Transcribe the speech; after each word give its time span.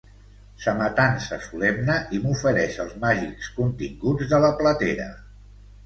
Se 0.61 0.71
m'atansa 0.79 1.39
solemne 1.49 1.99
i 2.19 2.23
m'ofereix 2.25 2.81
els 2.87 2.99
màgics 3.07 3.53
continguts 3.61 4.35
de 4.35 4.45
la 4.49 4.55
plàtera. 4.63 5.11